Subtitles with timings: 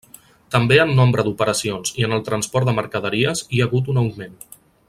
[0.53, 4.39] També en nombre d'operacions i en el transport de mercaderies hi ha hagut un augment.